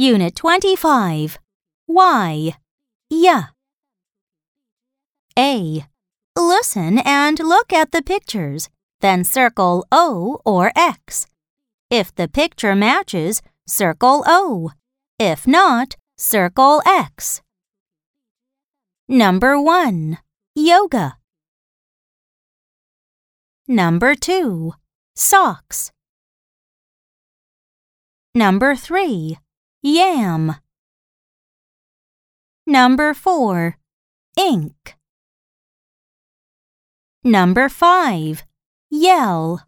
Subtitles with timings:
[0.00, 1.40] Unit 25.
[1.86, 2.52] Why?
[3.10, 3.46] Yeah.
[5.36, 5.86] A.
[6.36, 8.68] Listen and look at the pictures,
[9.00, 11.26] then circle O or X.
[11.90, 14.70] If the picture matches, circle O.
[15.18, 17.42] If not, circle X.
[19.08, 20.18] Number 1.
[20.54, 21.16] Yoga.
[23.66, 24.74] Number 2.
[25.16, 25.90] Socks.
[28.32, 29.38] Number 3.
[29.82, 30.56] Yam.
[32.66, 33.78] Number 4.
[34.36, 34.96] Ink.
[37.22, 38.42] Number 5.
[38.90, 39.60] Yell.